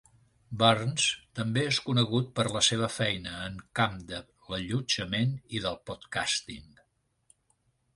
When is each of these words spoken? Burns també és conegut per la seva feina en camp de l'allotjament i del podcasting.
Burns 0.61 1.03
també 1.39 1.65
és 1.73 1.79
conegut 1.89 2.33
per 2.39 2.47
la 2.57 2.63
seva 2.69 2.91
feina 2.95 3.37
en 3.51 3.63
camp 3.81 4.03
de 4.15 4.25
l'allotjament 4.49 5.41
i 5.59 5.67
del 5.69 5.83
podcasting. 5.93 6.71